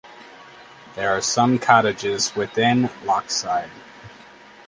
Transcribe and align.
There 0.95 1.11
are 1.15 1.21
some 1.21 1.59
cottages 1.59 2.35
within 2.35 2.89
Lochside. 3.05 3.69